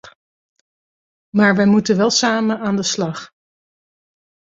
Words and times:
Maar 1.29 1.55
wij 1.55 1.65
moeten 1.65 1.97
wel 1.97 2.09
samen 2.09 2.59
aan 2.59 2.75
de 2.75 2.83
slag. 2.83 3.31